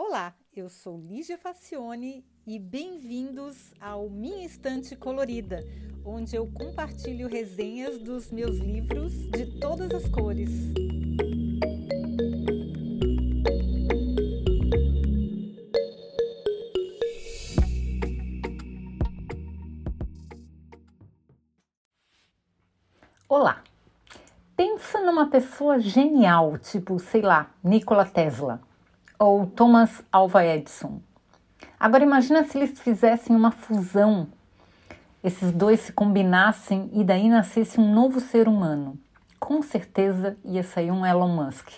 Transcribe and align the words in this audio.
Olá, 0.00 0.32
eu 0.54 0.68
sou 0.68 0.96
Lígia 0.96 1.36
Facione 1.36 2.24
e 2.46 2.56
bem-vindos 2.56 3.74
ao 3.80 4.08
Minha 4.08 4.46
Estante 4.46 4.94
Colorida, 4.94 5.58
onde 6.04 6.36
eu 6.36 6.46
compartilho 6.52 7.26
resenhas 7.26 7.98
dos 7.98 8.30
meus 8.30 8.58
livros 8.58 9.12
de 9.30 9.58
todas 9.58 9.90
as 9.90 10.08
cores. 10.08 10.50
Olá! 23.28 23.64
Pensa 24.56 25.00
numa 25.00 25.28
pessoa 25.28 25.80
genial, 25.80 26.56
tipo, 26.56 27.00
sei 27.00 27.20
lá, 27.20 27.52
Nikola 27.64 28.06
Tesla 28.06 28.67
ou 29.18 29.46
Thomas 29.46 30.02
Alva 30.12 30.44
Edison. 30.44 31.00
Agora 31.78 32.04
imagina 32.04 32.44
se 32.44 32.56
eles 32.56 32.80
fizessem 32.80 33.34
uma 33.34 33.50
fusão, 33.50 34.28
esses 35.22 35.50
dois 35.50 35.80
se 35.80 35.92
combinassem 35.92 36.88
e 36.92 37.02
daí 37.02 37.28
nascesse 37.28 37.80
um 37.80 37.92
novo 37.92 38.20
ser 38.20 38.46
humano. 38.46 38.96
Com 39.40 39.62
certeza 39.62 40.36
ia 40.44 40.62
sair 40.62 40.92
um 40.92 41.04
Elon 41.04 41.28
Musk. 41.28 41.68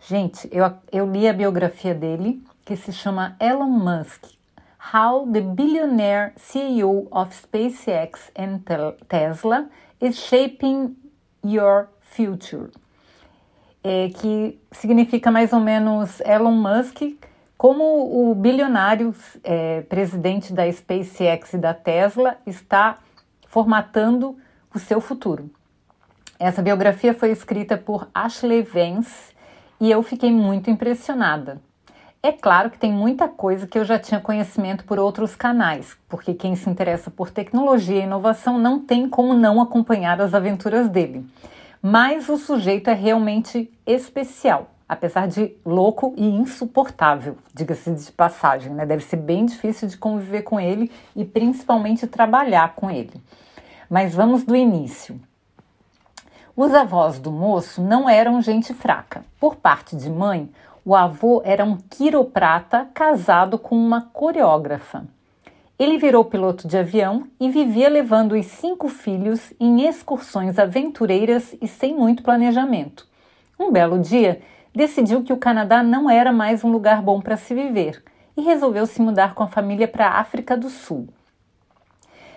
Gente, 0.00 0.48
eu, 0.52 0.72
eu 0.90 1.10
li 1.10 1.28
a 1.28 1.32
biografia 1.32 1.94
dele, 1.94 2.42
que 2.64 2.76
se 2.76 2.92
chama 2.92 3.36
Elon 3.40 3.70
Musk, 3.70 4.24
How 4.92 5.26
the 5.30 5.40
Billionaire 5.40 6.32
CEO 6.36 7.06
of 7.10 7.32
SpaceX 7.34 8.30
and 8.36 8.62
Tesla 9.08 9.68
is 10.00 10.18
Shaping 10.18 10.96
Your 11.44 11.88
Future 12.00 12.70
é, 13.82 14.10
que 14.10 14.58
significa 14.70 15.30
mais 15.30 15.52
ou 15.52 15.60
menos 15.60 16.20
Elon 16.20 16.52
Musk 16.52 17.02
como 17.56 18.30
o 18.30 18.34
bilionário 18.34 19.14
é, 19.44 19.82
presidente 19.82 20.52
da 20.52 20.70
SpaceX 20.70 21.52
e 21.52 21.58
da 21.58 21.72
Tesla 21.72 22.36
está 22.46 22.98
formatando 23.46 24.36
o 24.74 24.78
seu 24.78 25.00
futuro. 25.00 25.50
Essa 26.38 26.60
biografia 26.60 27.14
foi 27.14 27.30
escrita 27.30 27.76
por 27.76 28.08
Ashley 28.12 28.62
Vance 28.62 29.32
e 29.80 29.90
eu 29.90 30.02
fiquei 30.02 30.32
muito 30.32 30.70
impressionada. 30.70 31.60
É 32.20 32.32
claro 32.32 32.70
que 32.70 32.78
tem 32.78 32.92
muita 32.92 33.28
coisa 33.28 33.66
que 33.66 33.78
eu 33.78 33.84
já 33.84 33.98
tinha 33.98 34.20
conhecimento 34.20 34.84
por 34.84 34.98
outros 34.98 35.34
canais, 35.36 35.96
porque 36.08 36.34
quem 36.34 36.54
se 36.54 36.70
interessa 36.70 37.10
por 37.10 37.30
tecnologia 37.30 38.00
e 38.00 38.04
inovação 38.04 38.58
não 38.58 38.80
tem 38.80 39.08
como 39.08 39.34
não 39.34 39.60
acompanhar 39.60 40.20
as 40.20 40.32
aventuras 40.34 40.88
dele 40.88 41.24
mas 41.82 42.28
o 42.28 42.38
sujeito 42.38 42.88
é 42.88 42.94
realmente 42.94 43.68
especial, 43.84 44.70
apesar 44.88 45.26
de 45.26 45.52
louco 45.66 46.14
e 46.16 46.24
insuportável, 46.24 47.36
diga-se 47.52 47.90
de 47.92 48.12
passagem, 48.12 48.72
né? 48.72 48.86
Deve 48.86 49.02
ser 49.02 49.16
bem 49.16 49.44
difícil 49.44 49.88
de 49.88 49.96
conviver 49.96 50.42
com 50.42 50.60
ele 50.60 50.92
e 51.16 51.24
principalmente 51.24 52.06
trabalhar 52.06 52.74
com 52.74 52.88
ele. 52.88 53.20
Mas 53.90 54.14
vamos 54.14 54.44
do 54.44 54.54
início. 54.54 55.20
Os 56.54 56.72
avós 56.72 57.18
do 57.18 57.32
moço 57.32 57.82
não 57.82 58.08
eram 58.08 58.40
gente 58.40 58.72
fraca. 58.72 59.24
Por 59.40 59.56
parte 59.56 59.96
de 59.96 60.08
mãe, 60.08 60.48
o 60.84 60.94
avô 60.94 61.42
era 61.44 61.64
um 61.64 61.76
quiroprata 61.76 62.88
casado 62.94 63.58
com 63.58 63.74
uma 63.74 64.02
coreógrafa. 64.12 65.04
Ele 65.82 65.98
virou 65.98 66.24
piloto 66.24 66.68
de 66.68 66.78
avião 66.78 67.26
e 67.40 67.50
vivia 67.50 67.88
levando 67.88 68.36
os 68.36 68.46
cinco 68.46 68.88
filhos 68.88 69.52
em 69.58 69.84
excursões 69.88 70.56
aventureiras 70.56 71.56
e 71.60 71.66
sem 71.66 71.92
muito 71.92 72.22
planejamento. 72.22 73.04
Um 73.58 73.72
belo 73.72 73.98
dia, 73.98 74.40
decidiu 74.72 75.24
que 75.24 75.32
o 75.32 75.36
Canadá 75.36 75.82
não 75.82 76.08
era 76.08 76.30
mais 76.30 76.62
um 76.62 76.70
lugar 76.70 77.02
bom 77.02 77.20
para 77.20 77.36
se 77.36 77.52
viver 77.52 78.00
e 78.36 78.42
resolveu 78.42 78.86
se 78.86 79.02
mudar 79.02 79.34
com 79.34 79.42
a 79.42 79.48
família 79.48 79.88
para 79.88 80.06
a 80.06 80.20
África 80.20 80.56
do 80.56 80.70
Sul. 80.70 81.08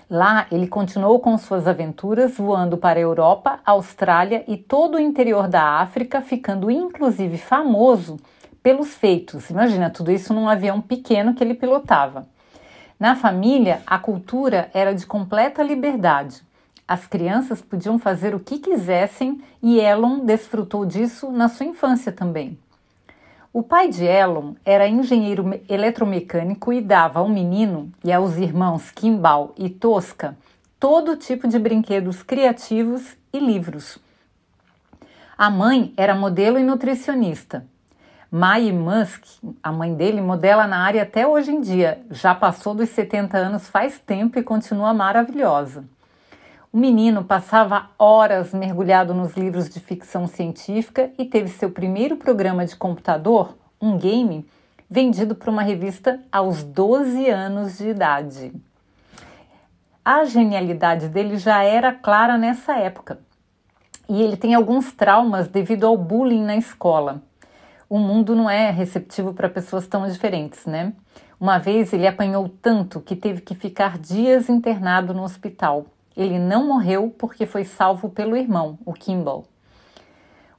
Lá, 0.09 0.47
ele 0.51 0.65
continuou 0.65 1.19
com 1.19 1.37
suas 1.37 1.67
aventuras, 1.67 2.37
voando 2.37 2.77
para 2.77 2.97
a 2.97 3.03
Europa, 3.03 3.59
Austrália 3.63 4.43
e 4.47 4.57
todo 4.57 4.95
o 4.95 4.99
interior 4.99 5.47
da 5.47 5.81
África, 5.81 6.19
ficando 6.19 6.71
inclusive 6.71 7.37
famoso 7.37 8.17
pelos 8.63 8.95
feitos. 8.95 9.51
Imagina 9.51 9.91
tudo 9.91 10.11
isso 10.11 10.33
num 10.33 10.49
avião 10.49 10.81
pequeno 10.81 11.35
que 11.35 11.43
ele 11.43 11.53
pilotava. 11.53 12.33
Na 12.99 13.15
família, 13.15 13.81
a 13.85 13.99
cultura 13.99 14.69
era 14.73 14.93
de 14.95 15.05
completa 15.05 15.61
liberdade. 15.61 16.41
As 16.87 17.05
crianças 17.05 17.61
podiam 17.61 17.99
fazer 17.99 18.33
o 18.33 18.39
que 18.39 18.59
quisessem 18.59 19.41
e 19.61 19.79
Elon 19.79 20.19
desfrutou 20.19 20.85
disso 20.85 21.31
na 21.31 21.49
sua 21.49 21.65
infância 21.65 22.11
também. 22.11 22.57
O 23.51 23.63
pai 23.63 23.89
de 23.89 24.05
Elon 24.05 24.53
era 24.63 24.87
engenheiro 24.87 25.59
eletromecânico 25.67 26.71
e 26.71 26.81
dava 26.81 27.19
ao 27.19 27.27
menino 27.27 27.91
e 28.03 28.13
aos 28.13 28.37
irmãos 28.37 28.91
Kimball 28.91 29.53
e 29.57 29.69
Tosca 29.69 30.37
todo 30.79 31.15
tipo 31.15 31.47
de 31.47 31.57
brinquedos 31.57 32.21
criativos 32.21 33.17
e 33.33 33.39
livros. 33.39 33.97
A 35.37 35.49
mãe 35.49 35.93
era 35.97 36.13
modelo 36.13 36.59
e 36.59 36.63
nutricionista. 36.63 37.65
Mai 38.31 38.71
Musk, 38.71 39.23
a 39.61 39.71
mãe 39.71 39.93
dele, 39.93 40.19
modela 40.19 40.65
na 40.65 40.79
área 40.79 41.03
até 41.03 41.27
hoje 41.27 41.51
em 41.51 41.61
dia. 41.61 42.01
Já 42.09 42.33
passou 42.33 42.73
dos 42.73 42.89
70 42.89 43.37
anos 43.37 43.69
faz 43.69 43.99
tempo 43.99 44.39
e 44.39 44.43
continua 44.43 44.93
maravilhosa. 44.93 45.85
O 46.73 46.77
menino 46.77 47.23
passava 47.23 47.91
horas 47.97 48.51
mergulhado 48.51 49.13
nos 49.13 49.37
livros 49.37 49.69
de 49.69 49.79
ficção 49.79 50.27
científica 50.27 51.11
e 51.19 51.23
teve 51.23 51.49
seu 51.49 51.69
primeiro 51.69 52.17
programa 52.17 52.65
de 52.65 52.75
computador, 52.75 53.55
um 53.79 53.97
game, 53.97 54.45
vendido 54.89 55.35
por 55.35 55.49
uma 55.49 55.61
revista 55.61 56.19
aos 56.31 56.63
12 56.63 57.29
anos 57.29 57.77
de 57.77 57.89
idade. 57.89 58.51
A 60.03 60.25
genialidade 60.25 61.09
dele 61.09 61.37
já 61.37 61.63
era 61.63 61.93
clara 61.93 62.37
nessa 62.37 62.75
época. 62.75 63.19
E 64.09 64.21
ele 64.21 64.35
tem 64.35 64.55
alguns 64.55 64.91
traumas 64.91 65.47
devido 65.47 65.85
ao 65.85 65.95
bullying 65.95 66.43
na 66.43 66.57
escola 66.57 67.21
o 67.95 67.99
mundo 67.99 68.35
não 68.35 68.49
é 68.49 68.71
receptivo 68.71 69.33
para 69.33 69.47
pessoas 69.47 69.87
tão 69.87 70.05
diferentes, 70.05 70.65
né? 70.65 70.91
Uma 71.39 71.57
vez 71.57 71.93
ele 71.93 72.05
apanhou 72.05 72.49
tanto 72.49 72.99
que 72.99 73.15
teve 73.15 73.39
que 73.39 73.55
ficar 73.55 73.97
dias 73.97 74.49
internado 74.49 75.13
no 75.13 75.23
hospital. 75.23 75.85
Ele 76.13 76.37
não 76.37 76.67
morreu 76.67 77.15
porque 77.17 77.45
foi 77.45 77.63
salvo 77.63 78.09
pelo 78.09 78.35
irmão, 78.35 78.77
o 78.85 78.91
Kimball. 78.91 79.45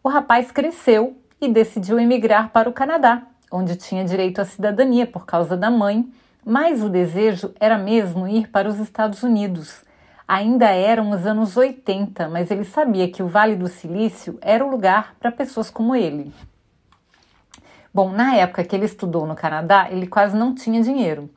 O 0.02 0.08
rapaz 0.08 0.50
cresceu 0.50 1.14
e 1.38 1.46
decidiu 1.46 2.00
emigrar 2.00 2.48
para 2.48 2.70
o 2.70 2.72
Canadá, 2.72 3.20
onde 3.52 3.76
tinha 3.76 4.02
direito 4.02 4.41
à 4.41 4.46
cidadania 4.46 5.06
por 5.06 5.26
causa 5.26 5.58
da 5.58 5.70
mãe, 5.70 6.10
mas 6.42 6.82
o 6.82 6.88
desejo 6.88 7.52
era 7.60 7.76
mesmo 7.76 8.26
ir 8.26 8.48
para 8.48 8.66
os 8.66 8.78
Estados 8.78 9.22
Unidos. 9.22 9.84
Ainda 10.26 10.70
eram 10.70 11.10
os 11.10 11.26
anos 11.26 11.54
80, 11.54 12.30
mas 12.30 12.50
ele 12.50 12.64
sabia 12.64 13.10
que 13.10 13.22
o 13.22 13.28
Vale 13.28 13.56
do 13.56 13.69
Silício 13.69 14.38
era 14.41 14.64
o 14.64 14.70
lugar 14.70 15.14
para 15.20 15.30
pessoas 15.30 15.69
como 15.69 15.94
ele. 15.94 16.32
Bom, 17.96 18.10
na 18.10 18.34
época 18.34 18.62
que 18.62 18.76
ele 18.76 18.84
estudou 18.84 19.26
no 19.26 19.34
Canadá, 19.34 19.88
ele 19.90 20.06
quase 20.06 20.36
não 20.36 20.54
tinha 20.54 20.82
dinheiro. 20.82 21.30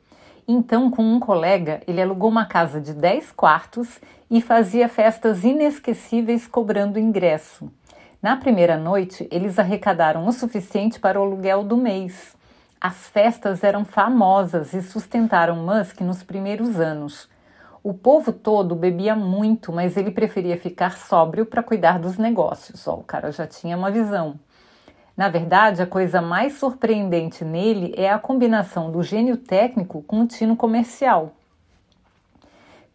Então, 0.46 0.90
com 0.90 1.02
um 1.02 1.18
colega, 1.18 1.80
ele 1.86 2.02
alugou 2.02 2.28
uma 2.28 2.44
casa 2.44 2.78
de 2.78 2.92
10 2.92 3.32
quartos 3.32 3.98
e 4.30 4.42
fazia 4.42 4.86
festas 4.86 5.42
inesquecíveis 5.42 6.46
cobrando 6.46 6.98
ingresso. 6.98 7.72
Na 8.20 8.36
primeira 8.36 8.76
noite, 8.76 9.26
eles 9.32 9.58
arrecadaram 9.58 10.26
o 10.26 10.32
suficiente 10.34 11.00
para 11.00 11.18
o 11.18 11.22
aluguel 11.22 11.64
do 11.64 11.78
mês. 11.78 12.36
As 12.78 13.08
festas 13.08 13.64
eram 13.64 13.82
famosas 13.82 14.74
e 14.74 14.82
sustentaram 14.82 15.56
Musk 15.56 16.02
nos 16.02 16.22
primeiros 16.22 16.78
anos. 16.78 17.26
O 17.82 17.94
povo 17.94 18.34
todo 18.34 18.74
bebia 18.74 19.16
muito, 19.16 19.72
mas 19.72 19.96
ele 19.96 20.10
preferia 20.10 20.58
ficar 20.58 20.98
sóbrio 20.98 21.46
para 21.46 21.62
cuidar 21.62 21.98
dos 21.98 22.18
negócios. 22.18 22.86
Ó, 22.86 22.96
o 22.96 23.02
cara 23.02 23.32
já 23.32 23.46
tinha 23.46 23.78
uma 23.78 23.90
visão. 23.90 24.38
Na 25.16 25.28
verdade, 25.28 25.82
a 25.82 25.86
coisa 25.86 26.22
mais 26.22 26.54
surpreendente 26.54 27.44
nele 27.44 27.92
é 27.96 28.10
a 28.10 28.18
combinação 28.18 28.90
do 28.90 29.02
gênio 29.02 29.36
técnico 29.36 30.02
com 30.02 30.22
o 30.22 30.26
tino 30.26 30.56
comercial. 30.56 31.32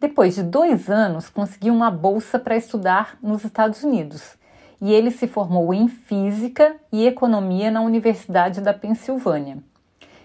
Depois 0.00 0.34
de 0.34 0.42
dois 0.42 0.90
anos, 0.90 1.28
conseguiu 1.28 1.72
uma 1.72 1.90
bolsa 1.90 2.38
para 2.38 2.56
estudar 2.56 3.16
nos 3.22 3.44
Estados 3.44 3.82
Unidos 3.82 4.36
e 4.80 4.92
ele 4.92 5.10
se 5.10 5.26
formou 5.26 5.72
em 5.72 5.88
Física 5.88 6.76
e 6.92 7.06
Economia 7.06 7.70
na 7.70 7.80
Universidade 7.80 8.60
da 8.60 8.74
Pensilvânia. 8.74 9.58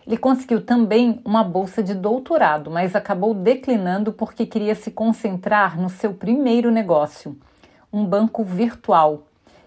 Ele 0.06 0.18
conseguiu 0.18 0.66
também 0.66 1.22
uma 1.24 1.44
bolsa 1.44 1.82
de 1.82 1.94
doutorado, 1.94 2.70
mas 2.70 2.96
acabou 2.96 3.34
declinando 3.34 4.12
porque 4.12 4.46
queria 4.46 4.76
se 4.76 4.92
concentrar 4.92 5.80
no 5.80 5.90
seu 5.90 6.14
primeiro 6.14 6.72
negócio, 6.72 7.38
um 7.94 8.06
banco 8.06 8.44
virtual 8.44 9.24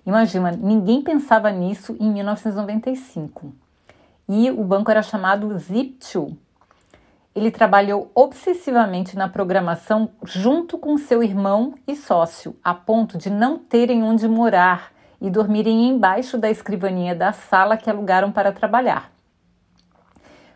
Imagina, 0.07 0.51
ninguém 0.51 1.01
pensava 1.03 1.51
nisso 1.51 1.97
em 1.99 2.11
1995. 2.13 3.55
E 4.29 4.51
o 4.51 4.63
banco 4.63 4.91
era 4.91 5.03
chamado 5.03 5.49
Zip2. 5.49 6.37
Ele 7.35 7.51
trabalhou 7.51 8.11
obsessivamente 8.15 9.17
na 9.17 9.29
programação 9.29 10.11
junto 10.23 10.79
com 10.79 10.97
seu 10.97 11.23
irmão 11.23 11.75
e 11.87 11.97
sócio, 11.97 12.55
a 12.63 12.73
ponto 12.75 13.19
de 13.19 13.29
não 13.29 13.59
terem 13.59 14.03
onde 14.05 14.29
morar 14.29 14.93
e 15.21 15.31
dormirem 15.31 15.89
embaixo 15.89 16.37
da 16.39 16.51
escrivaninha 16.51 17.15
da 17.15 17.33
sala 17.33 17.77
que 17.77 17.91
alugaram 17.91 18.31
para 18.31 18.53
trabalhar. 18.53 19.11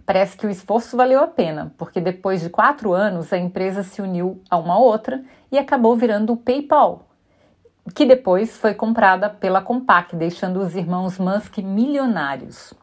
parece 0.06 0.38
que 0.38 0.46
o 0.46 0.50
esforço 0.50 0.96
valeu 0.96 1.20
a 1.20 1.26
pena, 1.26 1.74
porque 1.76 2.00
depois 2.00 2.40
de 2.40 2.48
quatro 2.48 2.94
anos 2.94 3.30
a 3.30 3.36
empresa 3.36 3.82
se 3.82 4.00
uniu 4.00 4.40
a 4.48 4.56
uma 4.56 4.78
outra 4.78 5.22
e 5.52 5.58
acabou 5.58 5.94
virando 5.96 6.32
o 6.32 6.36
PayPal, 6.36 7.07
que 7.94 8.04
depois 8.04 8.56
foi 8.56 8.74
comprada 8.74 9.30
pela 9.30 9.62
Compaq, 9.62 10.16
deixando 10.16 10.60
os 10.60 10.74
irmãos 10.74 11.18
Musk 11.18 11.58
milionários. 11.58 12.74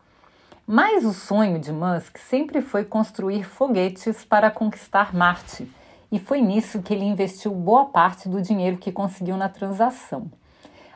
Mas 0.67 1.05
o 1.05 1.13
sonho 1.13 1.59
de 1.59 1.71
Musk 1.71 2.17
sempre 2.17 2.61
foi 2.61 2.83
construir 2.83 3.43
foguetes 3.43 4.25
para 4.25 4.49
conquistar 4.49 5.13
Marte, 5.13 5.71
e 6.11 6.17
foi 6.17 6.41
nisso 6.41 6.81
que 6.81 6.93
ele 6.93 7.05
investiu 7.05 7.51
boa 7.51 7.85
parte 7.85 8.29
do 8.29 8.41
dinheiro 8.41 8.77
que 8.77 8.91
conseguiu 8.91 9.37
na 9.37 9.49
transação. 9.49 10.31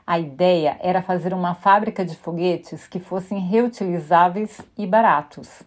A 0.08 0.18
ideia 0.18 0.78
era 0.80 1.04
fazer 1.04 1.34
uma 1.34 1.54
fábrica 1.54 2.04
de 2.04 2.16
foguetes 2.16 2.88
que 2.88 3.00
fossem 3.00 3.40
reutilizáveis 3.40 4.60
e 4.76 4.88
baratos. 4.88 5.62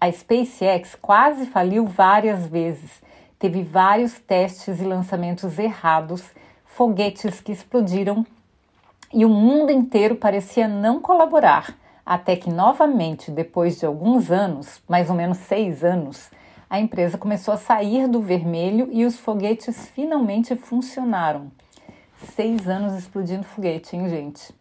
A 0.00 0.10
SpaceX 0.10 0.94
quase 0.94 1.46
faliu 1.46 1.86
várias 1.86 2.46
vezes, 2.46 3.02
teve 3.38 3.62
vários 3.62 4.18
testes 4.18 4.80
e 4.80 4.84
lançamentos 4.84 5.58
errados, 5.58 6.24
foguetes 6.74 7.40
que 7.40 7.52
explodiram 7.52 8.26
e 9.12 9.26
o 9.26 9.28
mundo 9.28 9.70
inteiro 9.70 10.16
parecia 10.16 10.66
não 10.66 11.00
colaborar, 11.00 11.76
até 12.04 12.34
que 12.34 12.50
novamente, 12.50 13.30
depois 13.30 13.78
de 13.78 13.84
alguns 13.84 14.30
anos, 14.30 14.82
mais 14.88 15.10
ou 15.10 15.14
menos 15.14 15.36
seis 15.38 15.84
anos, 15.84 16.30
a 16.70 16.80
empresa 16.80 17.18
começou 17.18 17.52
a 17.52 17.58
sair 17.58 18.08
do 18.08 18.22
vermelho 18.22 18.88
e 18.90 19.04
os 19.04 19.18
foguetes 19.18 19.88
finalmente 19.88 20.56
funcionaram. 20.56 21.52
Seis 22.34 22.66
anos 22.66 22.94
explodindo 22.94 23.44
foguete, 23.44 23.94
hein, 23.94 24.08
gente? 24.08 24.54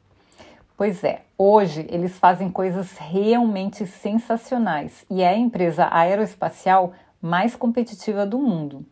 Pois 0.75 1.05
é, 1.05 1.21
hoje 1.37 1.87
eles 1.89 2.17
fazem 2.19 2.49
coisas 2.49 2.97
realmente 2.97 3.87
sensacionais 3.87 5.05
e 5.09 5.21
é 5.21 5.29
a 5.29 5.37
empresa 5.37 5.87
aeroespacial 5.89 6.93
mais 7.21 7.55
competitiva 7.55 8.25
do 8.25 8.37
mundo. 8.37 8.85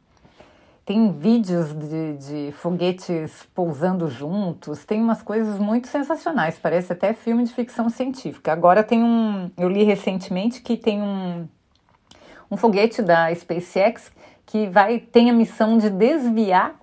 Tem 0.90 1.12
vídeos 1.12 1.72
de, 1.76 2.18
de, 2.18 2.52
foguetes 2.52 3.48
pousando 3.54 4.10
juntos, 4.10 4.84
tem 4.86 5.00
umas 5.00 5.22
coisas 5.22 5.60
muito 5.60 5.88
sensacionais, 5.88 6.58
parece 6.58 6.92
até 6.92 7.14
filme 7.14 7.44
de 7.44 7.54
ficção 7.54 7.92
científica. 7.92 8.52
Agora 8.52 8.82
tem 8.84 9.04
um. 9.04 9.52
Eu 9.56 9.70
li 9.70 9.84
recentemente 9.84 10.64
que 10.64 10.76
tem 10.76 11.00
um, 11.00 11.48
um 12.50 12.58
foguete 12.58 13.04
da 13.04 13.32
SpaceX 13.36 14.12
que 14.48 14.66
vai 14.66 14.98
tem 14.98 15.30
a 15.30 15.34
missão 15.34 15.78
de 15.78 15.92
desviar 15.92 16.74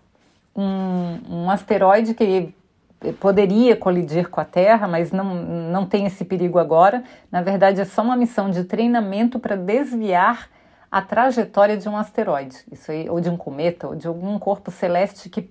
um, 0.54 1.18
um 1.28 1.50
asteroide 1.50 2.14
que 2.14 2.54
poderia 3.18 3.74
colidir 3.74 4.30
com 4.30 4.40
a 4.40 4.44
Terra, 4.44 4.86
mas 4.86 5.10
não, 5.10 5.34
não 5.34 5.84
tem 5.84 6.06
esse 6.06 6.24
perigo 6.24 6.60
agora. 6.60 7.02
Na 7.28 7.42
verdade, 7.42 7.80
é 7.80 7.84
só 7.84 8.02
uma 8.02 8.16
missão 8.16 8.52
de 8.52 8.62
treinamento 8.62 9.40
para 9.40 9.56
desviar 9.56 10.48
a 10.90 11.02
trajetória 11.02 11.76
de 11.76 11.88
um 11.88 11.96
asteroide, 11.96 12.58
isso 12.70 12.90
aí, 12.90 13.08
ou 13.08 13.20
de 13.20 13.28
um 13.28 13.36
cometa, 13.36 13.88
ou 13.88 13.94
de 13.94 14.06
algum 14.06 14.38
corpo 14.38 14.70
celeste 14.70 15.28
que, 15.28 15.50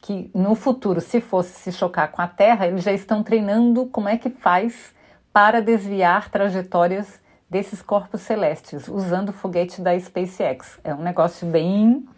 que 0.00 0.30
no 0.34 0.54
futuro, 0.54 1.00
se 1.00 1.20
fosse 1.20 1.52
se 1.52 1.72
chocar 1.72 2.10
com 2.10 2.22
a 2.22 2.26
Terra, 2.26 2.66
eles 2.66 2.82
já 2.82 2.92
estão 2.92 3.22
treinando 3.22 3.86
como 3.86 4.08
é 4.08 4.16
que 4.16 4.30
faz 4.30 4.94
para 5.32 5.60
desviar 5.60 6.30
trajetórias 6.30 7.20
desses 7.48 7.82
corpos 7.82 8.20
celestes, 8.20 8.88
usando 8.88 9.30
o 9.30 9.32
foguete 9.32 9.80
da 9.80 9.98
SpaceX. 9.98 10.78
É 10.84 10.94
um 10.94 11.02
negócio 11.02 11.46
bem 11.46 12.08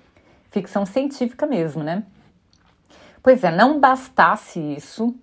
ficção 0.50 0.84
científica 0.84 1.46
mesmo, 1.46 1.82
né? 1.82 2.04
Pois 3.22 3.42
é, 3.42 3.50
não 3.50 3.80
bastasse 3.80 4.60
isso, 4.60 5.14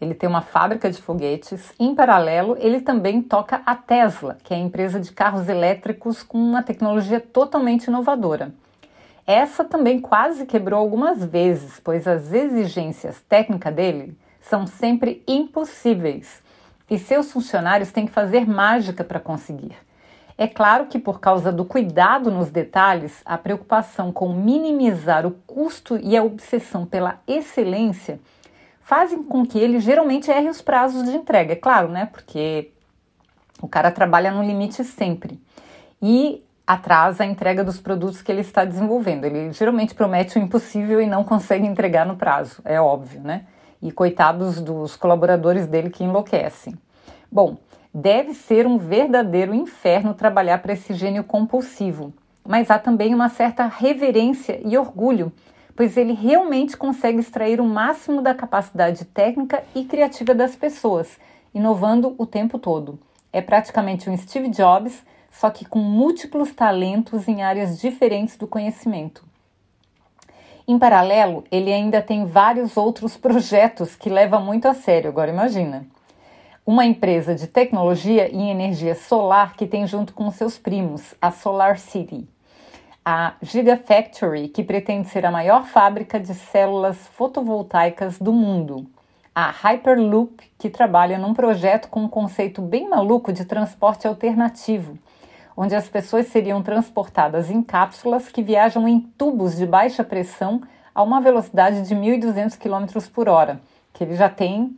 ele 0.00 0.14
tem 0.14 0.28
uma 0.28 0.42
fábrica 0.42 0.90
de 0.90 1.00
foguetes. 1.00 1.72
Em 1.78 1.94
paralelo, 1.94 2.56
ele 2.58 2.80
também 2.80 3.22
toca 3.22 3.62
a 3.64 3.74
Tesla, 3.74 4.36
que 4.44 4.52
é 4.52 4.56
a 4.56 4.60
empresa 4.60 5.00
de 5.00 5.10
carros 5.12 5.48
elétricos 5.48 6.22
com 6.22 6.38
uma 6.38 6.62
tecnologia 6.62 7.18
totalmente 7.18 7.86
inovadora. 7.86 8.52
Essa 9.26 9.64
também 9.64 9.98
quase 9.98 10.46
quebrou 10.46 10.78
algumas 10.78 11.24
vezes, 11.24 11.80
pois 11.82 12.06
as 12.06 12.32
exigências 12.32 13.20
técnicas 13.28 13.74
dele 13.74 14.16
são 14.40 14.66
sempre 14.66 15.22
impossíveis 15.26 16.42
e 16.88 16.98
seus 16.98 17.32
funcionários 17.32 17.90
têm 17.90 18.06
que 18.06 18.12
fazer 18.12 18.46
mágica 18.46 19.02
para 19.02 19.18
conseguir. 19.18 19.76
É 20.38 20.46
claro 20.46 20.86
que, 20.86 20.98
por 20.98 21.18
causa 21.18 21.50
do 21.50 21.64
cuidado 21.64 22.30
nos 22.30 22.50
detalhes, 22.50 23.22
a 23.24 23.38
preocupação 23.38 24.12
com 24.12 24.34
minimizar 24.34 25.26
o 25.26 25.30
custo 25.46 25.96
e 25.96 26.14
a 26.16 26.22
obsessão 26.22 26.84
pela 26.84 27.18
excelência 27.26 28.20
fazem 28.86 29.22
com 29.22 29.44
que 29.44 29.58
ele 29.58 29.80
geralmente 29.80 30.30
erre 30.30 30.48
os 30.48 30.62
prazos 30.62 31.04
de 31.04 31.16
entrega. 31.16 31.52
É 31.52 31.56
claro, 31.56 31.88
né? 31.88 32.06
Porque 32.06 32.70
o 33.60 33.68
cara 33.68 33.90
trabalha 33.90 34.30
no 34.30 34.42
limite 34.42 34.84
sempre. 34.84 35.40
E 36.00 36.42
atrasa 36.66 37.24
a 37.24 37.26
entrega 37.26 37.62
dos 37.62 37.80
produtos 37.80 38.22
que 38.22 38.30
ele 38.30 38.40
está 38.40 38.64
desenvolvendo. 38.64 39.24
Ele 39.24 39.52
geralmente 39.52 39.94
promete 39.94 40.38
o 40.38 40.42
impossível 40.42 41.00
e 41.00 41.06
não 41.06 41.24
consegue 41.24 41.66
entregar 41.66 42.06
no 42.06 42.16
prazo, 42.16 42.62
é 42.64 42.80
óbvio, 42.80 43.20
né? 43.20 43.46
E 43.82 43.92
coitados 43.92 44.60
dos 44.60 44.96
colaboradores 44.96 45.66
dele 45.66 45.90
que 45.90 46.04
enlouquecem. 46.04 46.74
Bom, 47.30 47.58
Deve 47.98 48.34
ser 48.34 48.66
um 48.66 48.76
verdadeiro 48.76 49.54
inferno 49.54 50.12
trabalhar 50.12 50.58
para 50.58 50.74
esse 50.74 50.92
gênio 50.92 51.24
compulsivo, 51.24 52.12
mas 52.46 52.70
há 52.70 52.78
também 52.78 53.14
uma 53.14 53.30
certa 53.30 53.64
reverência 53.64 54.60
e 54.62 54.76
orgulho, 54.76 55.32
pois 55.76 55.96
ele 55.96 56.14
realmente 56.14 56.76
consegue 56.76 57.20
extrair 57.20 57.60
o 57.60 57.64
máximo 57.64 58.22
da 58.22 58.34
capacidade 58.34 59.04
técnica 59.04 59.62
e 59.74 59.84
criativa 59.84 60.34
das 60.34 60.56
pessoas, 60.56 61.18
inovando 61.54 62.14
o 62.16 62.26
tempo 62.26 62.58
todo. 62.58 62.98
É 63.32 63.40
praticamente 63.42 64.08
um 64.08 64.16
Steve 64.16 64.48
Jobs, 64.48 65.04
só 65.30 65.50
que 65.50 65.64
com 65.64 65.78
múltiplos 65.78 66.52
talentos 66.52 67.28
em 67.28 67.42
áreas 67.42 67.78
diferentes 67.78 68.36
do 68.36 68.46
conhecimento. 68.46 69.22
Em 70.66 70.78
paralelo, 70.78 71.44
ele 71.50 71.72
ainda 71.72 72.00
tem 72.00 72.24
vários 72.24 72.76
outros 72.76 73.16
projetos 73.16 73.94
que 73.94 74.08
leva 74.08 74.40
muito 74.40 74.66
a 74.66 74.74
sério, 74.74 75.10
agora 75.10 75.30
imagina 75.30 75.86
uma 76.66 76.84
empresa 76.84 77.32
de 77.32 77.46
tecnologia 77.46 78.28
em 78.28 78.50
energia 78.50 78.96
solar 78.96 79.54
que 79.54 79.68
tem 79.68 79.86
junto 79.86 80.12
com 80.12 80.28
seus 80.32 80.58
primos, 80.58 81.14
a 81.22 81.30
Solar 81.30 81.78
City. 81.78 82.28
A 83.08 83.34
Gigafactory, 83.40 84.48
que 84.48 84.64
pretende 84.64 85.08
ser 85.08 85.24
a 85.24 85.30
maior 85.30 85.64
fábrica 85.64 86.18
de 86.18 86.34
células 86.34 87.06
fotovoltaicas 87.06 88.18
do 88.18 88.32
mundo. 88.32 88.84
A 89.32 89.48
Hyperloop, 89.48 90.42
que 90.58 90.68
trabalha 90.68 91.16
num 91.16 91.32
projeto 91.32 91.88
com 91.88 92.00
um 92.00 92.08
conceito 92.08 92.60
bem 92.60 92.88
maluco 92.88 93.32
de 93.32 93.44
transporte 93.44 94.08
alternativo, 94.08 94.98
onde 95.56 95.76
as 95.76 95.88
pessoas 95.88 96.26
seriam 96.26 96.60
transportadas 96.64 97.48
em 97.48 97.62
cápsulas 97.62 98.28
que 98.28 98.42
viajam 98.42 98.88
em 98.88 98.98
tubos 98.98 99.56
de 99.56 99.66
baixa 99.66 100.02
pressão 100.02 100.62
a 100.92 101.00
uma 101.00 101.20
velocidade 101.20 101.82
de 101.82 101.94
1.200 101.94 102.58
km 102.58 103.08
por 103.14 103.28
hora, 103.28 103.60
que 103.92 104.02
ele 104.02 104.16
já 104.16 104.28
tem 104.28 104.76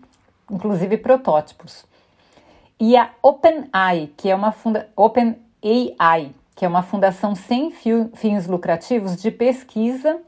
inclusive 0.51 0.99
protótipos. 0.99 1.87
E 2.79 2.95
a 2.95 3.09
OpenAI, 3.23 4.11
que 4.19 4.29
é 4.29 4.35
uma 4.35 4.53
funda 4.53 4.87
que 6.59 6.65
é 6.65 6.69
uma 6.69 6.83
fundação 6.83 7.37
sem 7.37 7.71
fins 7.71 8.49
lucrativos 8.49 9.17
de 9.23 9.31
pesquisa 9.31 10.19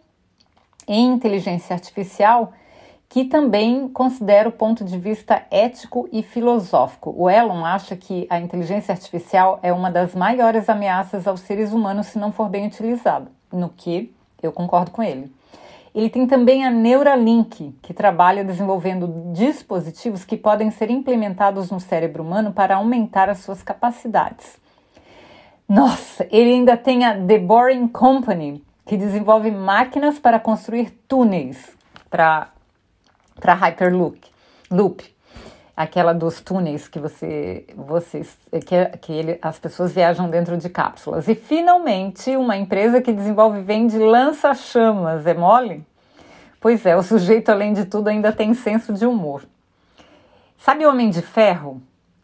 em 0.87 1.13
inteligência 1.13 1.75
artificial, 1.75 2.53
que 3.09 3.25
também 3.25 3.89
considera 3.89 4.49
o 4.49 4.53
ponto 4.53 4.85
de 4.85 4.97
vista 4.97 5.43
ético 5.51 6.09
e 6.13 6.23
filosófico. 6.23 7.13
O 7.19 7.29
Elon 7.29 7.65
acha 7.65 7.97
que 7.97 8.29
a 8.31 8.39
inteligência 8.39 8.93
artificial 8.93 9.59
é 9.61 9.73
uma 9.73 9.91
das 9.91 10.15
maiores 10.15 10.69
ameaças 10.69 11.27
aos 11.27 11.41
seres 11.41 11.73
humanos 11.73 12.07
se 12.07 12.17
não 12.17 12.31
for 12.31 12.49
bem 12.49 12.65
utilizada, 12.65 13.27
no 13.53 13.69
que 13.69 14.15
eu 14.41 14.53
concordo 14.53 14.93
com 14.93 15.03
ele. 15.03 15.33
Ele 15.93 16.09
tem 16.09 16.29
também 16.29 16.65
a 16.65 16.71
Neuralink, 16.71 17.75
que 17.83 17.93
trabalha 17.93 18.45
desenvolvendo 18.45 19.33
dispositivos 19.33 20.25
que 20.25 20.37
podem 20.37 20.71
ser 20.71 20.91
implementados 20.91 21.73
no 21.73 21.81
cérebro 21.81 22.23
humano 22.23 22.53
para 22.53 22.77
aumentar 22.77 23.29
as 23.29 23.39
suas 23.39 23.65
capacidades. 23.65 24.61
Nossa, 25.71 26.27
ele 26.33 26.51
ainda 26.55 26.77
tem 26.77 27.05
a 27.05 27.15
The 27.15 27.39
Boring 27.39 27.87
Company, 27.87 28.61
que 28.85 28.97
desenvolve 28.97 29.53
máquinas 29.53 30.19
para 30.19 30.41
construir 30.41 30.91
túneis 31.07 31.77
para 32.11 32.51
Hyperloop. 33.41 34.21
Loop 34.69 35.15
aquela 35.77 36.13
dos 36.13 36.41
túneis 36.41 36.89
que 36.89 36.99
você, 36.99 37.65
vocês, 37.77 38.37
que, 38.67 38.85
que 38.99 39.13
ele, 39.13 39.39
as 39.41 39.61
pessoas 39.61 39.93
viajam 39.93 40.29
dentro 40.29 40.57
de 40.59 40.69
cápsulas. 40.69 41.29
E 41.29 41.37
finalmente, 41.37 42.37
uma 42.37 42.57
empresa 42.57 43.01
que 43.01 43.13
desenvolve 43.13 43.63
vende 43.63 43.97
lança-chamas, 43.97 45.25
é 45.25 45.35
mole? 45.35 45.87
Pois 46.61 46.85
é, 46.85 46.97
o 46.97 47.03
sujeito, 47.03 47.49
além 47.49 47.73
de 47.73 47.85
tudo, 47.85 48.09
ainda 48.09 48.33
tem 48.33 48.55
senso 48.55 48.93
de 48.93 49.07
humor. 49.07 49.45
Sabe 50.59 50.85
o 50.85 50.91
Homem 50.91 51.11
de 51.11 51.23
Ferro? 51.23 51.81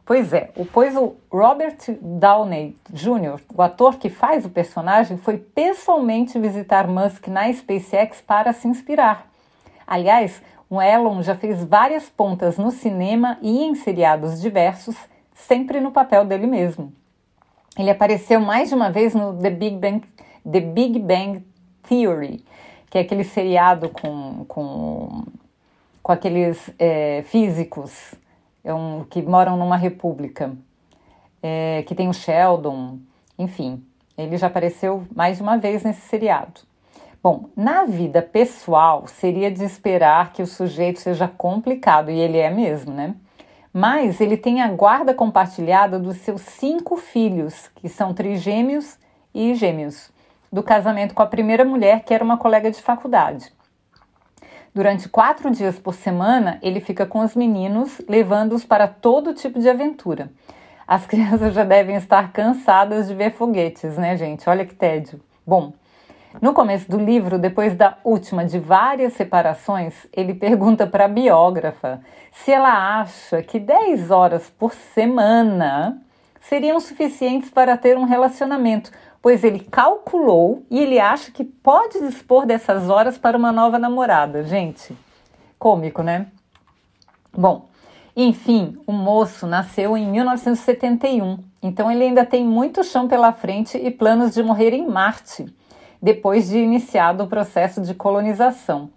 Pois 0.06 0.32
é, 0.32 0.50
o, 0.54 0.64
pois 0.64 0.96
o 0.96 1.16
Robert 1.28 1.78
Downey 2.00 2.76
Jr., 2.92 3.40
o 3.52 3.60
ator 3.60 3.96
que 3.96 4.08
faz 4.08 4.46
o 4.46 4.50
personagem, 4.50 5.16
foi 5.16 5.36
pessoalmente 5.36 6.38
visitar 6.38 6.86
Musk 6.86 7.26
na 7.26 7.52
SpaceX 7.52 8.20
para 8.20 8.52
se 8.52 8.68
inspirar. 8.68 9.26
Aliás, 9.84 10.40
o 10.70 10.80
Elon 10.80 11.22
já 11.22 11.34
fez 11.34 11.64
várias 11.64 12.08
pontas 12.08 12.56
no 12.56 12.70
cinema 12.70 13.36
e 13.42 13.64
em 13.64 13.74
seriados 13.74 14.40
diversos, 14.40 14.96
sempre 15.34 15.80
no 15.80 15.90
papel 15.90 16.24
dele 16.24 16.46
mesmo. 16.46 16.92
Ele 17.76 17.90
apareceu 17.90 18.38
mais 18.38 18.68
de 18.68 18.76
uma 18.76 18.92
vez 18.92 19.12
no 19.12 19.36
The 19.36 19.50
Big 19.50 19.76
Bang, 19.76 20.06
The 20.48 20.60
Big 20.60 21.00
Bang 21.00 21.44
Theory, 21.88 22.44
que 22.88 22.96
é 22.96 23.00
aquele 23.00 23.24
seriado 23.24 23.88
com, 23.88 24.44
com, 24.46 25.24
com 26.00 26.12
aqueles 26.12 26.70
é, 26.78 27.22
físicos 27.26 28.14
é 28.66 28.74
um, 28.74 29.04
que 29.08 29.22
moram 29.22 29.56
numa 29.56 29.76
república, 29.76 30.52
é, 31.40 31.84
que 31.86 31.94
tem 31.94 32.08
o 32.08 32.12
Sheldon, 32.12 32.98
enfim, 33.38 33.80
ele 34.18 34.36
já 34.36 34.48
apareceu 34.48 35.04
mais 35.14 35.36
de 35.36 35.42
uma 35.44 35.56
vez 35.56 35.84
nesse 35.84 36.00
seriado. 36.00 36.62
Bom, 37.22 37.48
na 37.56 37.84
vida 37.84 38.20
pessoal, 38.20 39.06
seria 39.06 39.50
de 39.50 39.62
esperar 39.62 40.32
que 40.32 40.42
o 40.42 40.46
sujeito 40.46 40.98
seja 40.98 41.28
complicado, 41.28 42.10
e 42.10 42.18
ele 42.18 42.38
é 42.38 42.50
mesmo, 42.50 42.92
né? 42.92 43.14
Mas 43.72 44.20
ele 44.20 44.36
tem 44.36 44.60
a 44.60 44.68
guarda 44.68 45.14
compartilhada 45.14 45.98
dos 45.98 46.16
seus 46.18 46.40
cinco 46.40 46.96
filhos, 46.96 47.70
que 47.76 47.88
são 47.88 48.12
trigêmeos 48.12 48.98
e 49.32 49.54
gêmeos, 49.54 50.10
do 50.52 50.62
casamento 50.62 51.14
com 51.14 51.22
a 51.22 51.26
primeira 51.26 51.64
mulher, 51.64 52.02
que 52.02 52.12
era 52.12 52.24
uma 52.24 52.36
colega 52.36 52.70
de 52.70 52.82
faculdade. 52.82 53.52
Durante 54.76 55.08
quatro 55.08 55.50
dias 55.50 55.78
por 55.78 55.94
semana, 55.94 56.58
ele 56.60 56.80
fica 56.80 57.06
com 57.06 57.20
os 57.20 57.34
meninos, 57.34 57.98
levando-os 58.06 58.62
para 58.62 58.86
todo 58.86 59.32
tipo 59.32 59.58
de 59.58 59.70
aventura. 59.70 60.30
As 60.86 61.06
crianças 61.08 61.54
já 61.54 61.64
devem 61.64 61.96
estar 61.96 62.30
cansadas 62.30 63.08
de 63.08 63.14
ver 63.14 63.32
foguetes, 63.32 63.96
né, 63.96 64.14
gente? 64.18 64.46
Olha 64.46 64.66
que 64.66 64.74
tédio. 64.74 65.18
Bom, 65.46 65.72
no 66.42 66.52
começo 66.52 66.90
do 66.90 66.98
livro, 66.98 67.38
depois 67.38 67.74
da 67.74 67.96
última 68.04 68.44
de 68.44 68.58
várias 68.58 69.14
separações, 69.14 70.06
ele 70.12 70.34
pergunta 70.36 70.86
para 70.86 71.06
a 71.06 71.08
biógrafa 71.08 72.02
se 72.30 72.52
ela 72.52 73.00
acha 73.00 73.42
que 73.42 73.58
10 73.58 74.10
horas 74.10 74.50
por 74.50 74.74
semana 74.74 76.02
seriam 76.38 76.78
suficientes 76.80 77.48
para 77.48 77.78
ter 77.78 77.96
um 77.96 78.04
relacionamento, 78.04 78.90
pois 79.26 79.42
ele 79.42 79.58
calculou 79.58 80.64
e 80.70 80.78
ele 80.78 81.00
acha 81.00 81.32
que 81.32 81.42
pode 81.42 81.98
dispor 81.98 82.46
dessas 82.46 82.88
horas 82.88 83.18
para 83.18 83.36
uma 83.36 83.50
nova 83.50 83.76
namorada. 83.76 84.44
Gente, 84.44 84.96
cômico, 85.58 86.00
né? 86.00 86.28
Bom, 87.36 87.66
enfim, 88.14 88.78
o 88.86 88.92
moço 88.92 89.44
nasceu 89.44 89.96
em 89.96 90.08
1971, 90.08 91.40
então 91.60 91.90
ele 91.90 92.04
ainda 92.04 92.24
tem 92.24 92.44
muito 92.44 92.84
chão 92.84 93.08
pela 93.08 93.32
frente 93.32 93.76
e 93.76 93.90
planos 93.90 94.32
de 94.32 94.44
morrer 94.44 94.72
em 94.72 94.86
Marte 94.86 95.52
depois 96.00 96.48
de 96.48 96.58
iniciado 96.58 97.24
o 97.24 97.26
processo 97.26 97.82
de 97.82 97.94
colonização. 97.94 98.88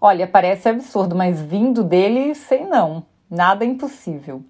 Olha, 0.00 0.26
parece 0.26 0.70
absurdo, 0.70 1.14
mas 1.14 1.38
vindo 1.38 1.84
dele, 1.84 2.34
sei 2.34 2.64
não, 2.64 3.04
nada 3.30 3.62
impossível. 3.62 4.42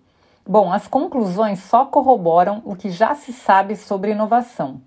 Bom, 0.46 0.72
as 0.72 0.86
conclusões 0.86 1.58
só 1.64 1.84
corroboram 1.84 2.62
o 2.64 2.76
que 2.76 2.90
já 2.90 3.12
se 3.16 3.32
sabe 3.32 3.74
sobre 3.74 4.12
inovação. 4.12 4.80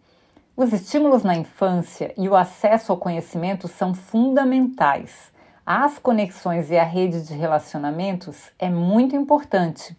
Os 0.62 0.74
estímulos 0.74 1.24
na 1.24 1.38
infância 1.38 2.14
e 2.18 2.28
o 2.28 2.36
acesso 2.36 2.92
ao 2.92 2.98
conhecimento 2.98 3.66
são 3.66 3.94
fundamentais. 3.94 5.32
As 5.66 5.98
conexões 5.98 6.70
e 6.70 6.78
a 6.78 6.84
rede 6.84 7.26
de 7.26 7.34
relacionamentos 7.34 8.52
é 8.60 8.70
muito 8.70 9.16
importante. 9.16 9.96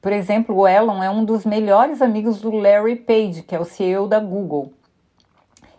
Por 0.00 0.10
exemplo, 0.10 0.56
o 0.56 0.66
Elon 0.66 1.02
é 1.02 1.10
um 1.10 1.26
dos 1.26 1.44
melhores 1.44 2.00
amigos 2.00 2.40
do 2.40 2.50
Larry 2.50 2.96
Page, 2.96 3.42
que 3.42 3.54
é 3.54 3.60
o 3.60 3.66
CEO 3.66 4.08
da 4.08 4.18
Google. 4.18 4.72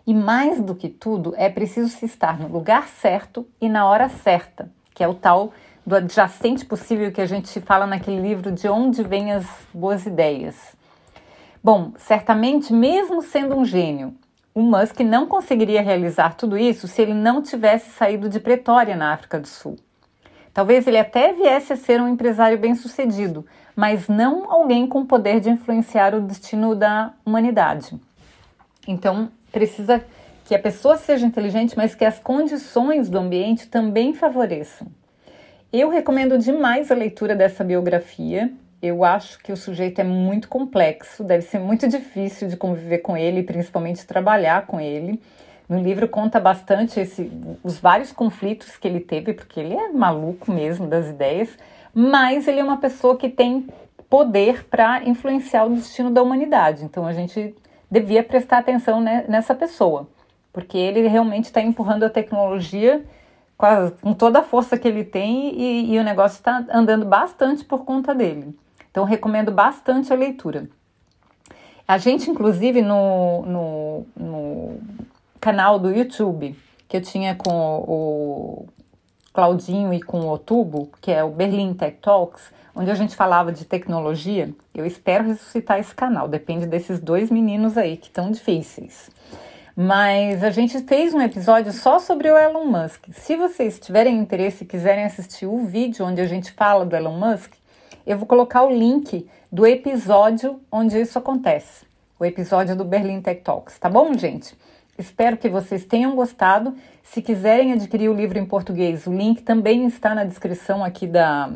E 0.06 0.14
mais 0.14 0.60
do 0.60 0.76
que 0.76 0.88
tudo, 0.88 1.34
é 1.36 1.50
preciso 1.50 1.88
se 1.88 2.06
estar 2.06 2.38
no 2.38 2.46
lugar 2.46 2.86
certo 2.86 3.44
e 3.60 3.68
na 3.68 3.84
hora 3.84 4.08
certa, 4.08 4.70
que 4.94 5.02
é 5.02 5.08
o 5.08 5.14
tal 5.14 5.52
do 5.84 5.96
adjacente 5.96 6.64
possível 6.64 7.10
que 7.10 7.20
a 7.20 7.26
gente 7.26 7.60
fala 7.60 7.84
naquele 7.84 8.20
livro 8.20 8.52
De 8.52 8.68
Onde 8.68 9.02
Vêm 9.02 9.32
as 9.32 9.44
Boas 9.74 10.06
Ideias. 10.06 10.76
Bom, 11.64 11.92
certamente, 11.96 12.74
mesmo 12.74 13.22
sendo 13.22 13.56
um 13.56 13.64
gênio, 13.64 14.14
o 14.54 14.60
Musk 14.60 15.00
não 15.00 15.26
conseguiria 15.26 15.80
realizar 15.80 16.34
tudo 16.34 16.58
isso 16.58 16.86
se 16.86 17.00
ele 17.00 17.14
não 17.14 17.40
tivesse 17.40 17.88
saído 17.92 18.28
de 18.28 18.38
Pretória, 18.38 18.94
na 18.94 19.14
África 19.14 19.40
do 19.40 19.48
Sul. 19.48 19.78
Talvez 20.52 20.86
ele 20.86 20.98
até 20.98 21.32
viesse 21.32 21.72
a 21.72 21.76
ser 21.76 22.02
um 22.02 22.06
empresário 22.06 22.58
bem-sucedido, 22.58 23.46
mas 23.74 24.08
não 24.08 24.52
alguém 24.52 24.86
com 24.86 25.06
poder 25.06 25.40
de 25.40 25.48
influenciar 25.48 26.14
o 26.14 26.20
destino 26.20 26.74
da 26.74 27.14
humanidade. 27.24 27.98
Então, 28.86 29.30
precisa 29.50 30.04
que 30.44 30.54
a 30.54 30.58
pessoa 30.58 30.98
seja 30.98 31.24
inteligente, 31.24 31.78
mas 31.78 31.94
que 31.94 32.04
as 32.04 32.18
condições 32.18 33.08
do 33.08 33.18
ambiente 33.18 33.68
também 33.68 34.12
favoreçam. 34.12 34.86
Eu 35.72 35.88
recomendo 35.88 36.36
demais 36.36 36.92
a 36.92 36.94
leitura 36.94 37.34
dessa 37.34 37.64
biografia. 37.64 38.52
Eu 38.86 39.02
acho 39.02 39.38
que 39.38 39.50
o 39.50 39.56
sujeito 39.56 39.98
é 40.02 40.04
muito 40.04 40.46
complexo, 40.46 41.24
deve 41.24 41.40
ser 41.40 41.58
muito 41.58 41.88
difícil 41.88 42.48
de 42.48 42.54
conviver 42.54 42.98
com 42.98 43.16
ele, 43.16 43.42
principalmente 43.42 44.06
trabalhar 44.06 44.66
com 44.66 44.78
ele. 44.78 45.18
No 45.66 45.80
livro 45.80 46.06
conta 46.06 46.38
bastante 46.38 47.00
esse, 47.00 47.32
os 47.62 47.78
vários 47.78 48.12
conflitos 48.12 48.76
que 48.76 48.86
ele 48.86 49.00
teve, 49.00 49.32
porque 49.32 49.58
ele 49.58 49.72
é 49.72 49.88
maluco 49.88 50.52
mesmo 50.52 50.86
das 50.86 51.08
ideias, 51.08 51.56
mas 51.94 52.46
ele 52.46 52.60
é 52.60 52.62
uma 52.62 52.76
pessoa 52.76 53.16
que 53.16 53.30
tem 53.30 53.66
poder 54.10 54.64
para 54.64 55.02
influenciar 55.08 55.64
o 55.64 55.74
destino 55.74 56.10
da 56.10 56.22
humanidade. 56.22 56.84
Então 56.84 57.06
a 57.06 57.14
gente 57.14 57.54
devia 57.90 58.22
prestar 58.22 58.58
atenção 58.58 59.00
nessa 59.00 59.54
pessoa, 59.54 60.06
porque 60.52 60.76
ele 60.76 61.08
realmente 61.08 61.46
está 61.46 61.62
empurrando 61.62 62.02
a 62.02 62.10
tecnologia 62.10 63.02
com, 63.56 63.64
a, 63.64 63.90
com, 63.90 64.12
toda 64.12 64.40
a 64.40 64.42
força 64.42 64.76
que 64.76 64.86
ele 64.86 65.04
tem 65.04 65.58
e, 65.58 65.94
e 65.94 65.98
o 65.98 66.04
negócio 66.04 66.36
está 66.36 66.66
andando 66.70 67.06
bastante 67.06 67.64
por 67.64 67.86
conta 67.86 68.14
dele. 68.14 68.54
Então, 68.94 69.02
recomendo 69.02 69.50
bastante 69.50 70.12
a 70.12 70.16
leitura. 70.16 70.68
A 71.86 71.98
gente, 71.98 72.30
inclusive, 72.30 72.80
no, 72.80 73.42
no, 73.42 74.06
no 74.16 74.80
canal 75.40 75.80
do 75.80 75.90
YouTube, 75.90 76.56
que 76.86 76.96
eu 76.96 77.02
tinha 77.02 77.34
com 77.34 77.50
o 77.50 78.68
Claudinho 79.32 79.92
e 79.92 80.00
com 80.00 80.28
o 80.28 80.38
Tubo, 80.38 80.90
que 81.02 81.10
é 81.10 81.24
o 81.24 81.30
Berlin 81.30 81.74
Tech 81.74 81.98
Talks, 82.00 82.52
onde 82.72 82.88
a 82.88 82.94
gente 82.94 83.16
falava 83.16 83.50
de 83.50 83.64
tecnologia, 83.64 84.54
eu 84.72 84.86
espero 84.86 85.24
ressuscitar 85.24 85.80
esse 85.80 85.92
canal, 85.92 86.28
depende 86.28 86.64
desses 86.64 87.00
dois 87.00 87.32
meninos 87.32 87.76
aí 87.76 87.96
que 87.96 88.06
estão 88.06 88.30
difíceis. 88.30 89.10
Mas 89.74 90.44
a 90.44 90.50
gente 90.50 90.78
fez 90.84 91.12
um 91.12 91.20
episódio 91.20 91.72
só 91.72 91.98
sobre 91.98 92.30
o 92.30 92.38
Elon 92.38 92.66
Musk. 92.66 93.08
Se 93.10 93.34
vocês 93.34 93.80
tiverem 93.80 94.18
interesse 94.18 94.62
e 94.62 94.66
quiserem 94.68 95.02
assistir 95.04 95.46
o 95.46 95.66
vídeo 95.66 96.06
onde 96.06 96.20
a 96.20 96.26
gente 96.28 96.52
fala 96.52 96.86
do 96.86 96.94
Elon 96.94 97.18
Musk, 97.18 97.54
eu 98.06 98.18
vou 98.18 98.26
colocar 98.26 98.62
o 98.64 98.70
link 98.70 99.26
do 99.50 99.66
episódio 99.66 100.60
onde 100.70 101.00
isso 101.00 101.18
acontece. 101.18 101.86
O 102.18 102.24
episódio 102.24 102.76
do 102.76 102.84
Berlin 102.84 103.20
Tech 103.20 103.40
Talks, 103.40 103.78
tá 103.78 103.88
bom, 103.88 104.12
gente? 104.14 104.56
Espero 104.98 105.36
que 105.36 105.48
vocês 105.48 105.84
tenham 105.84 106.14
gostado. 106.14 106.74
Se 107.02 107.20
quiserem 107.20 107.72
adquirir 107.72 108.08
o 108.08 108.14
livro 108.14 108.38
em 108.38 108.46
português, 108.46 109.06
o 109.06 109.12
link 109.12 109.42
também 109.42 109.86
está 109.86 110.14
na 110.14 110.24
descrição 110.24 110.84
aqui 110.84 111.06
da, 111.06 111.50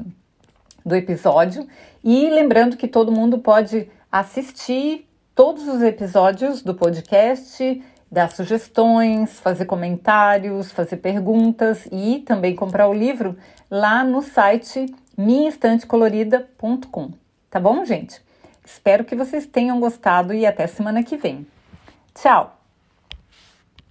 do 0.84 0.96
episódio. 0.96 1.66
E 2.02 2.28
lembrando 2.30 2.76
que 2.76 2.88
todo 2.88 3.12
mundo 3.12 3.38
pode 3.38 3.88
assistir 4.10 5.06
todos 5.34 5.68
os 5.68 5.82
episódios 5.82 6.62
do 6.62 6.74
podcast, 6.74 7.82
dar 8.10 8.30
sugestões, 8.30 9.38
fazer 9.38 9.66
comentários, 9.66 10.72
fazer 10.72 10.96
perguntas 10.96 11.86
e 11.92 12.20
também 12.26 12.56
comprar 12.56 12.88
o 12.88 12.92
livro 12.92 13.36
lá 13.70 14.02
no 14.02 14.22
site 14.22 14.92
minhaestantecolorida.com. 15.18 17.10
Tá 17.50 17.58
bom, 17.58 17.84
gente? 17.84 18.22
Espero 18.64 19.04
que 19.04 19.16
vocês 19.16 19.46
tenham 19.46 19.80
gostado 19.80 20.32
e 20.32 20.46
até 20.46 20.66
semana 20.66 21.02
que 21.02 21.16
vem. 21.16 21.46
Tchau! 22.14 22.57